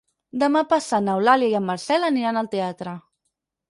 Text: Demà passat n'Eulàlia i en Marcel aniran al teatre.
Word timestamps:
Demà 0.43 0.63
passat 0.71 1.05
n'Eulàlia 1.09 1.53
i 1.53 1.59
en 1.61 1.69
Marcel 1.69 2.11
aniran 2.11 2.45
al 2.45 2.53
teatre. 2.59 3.01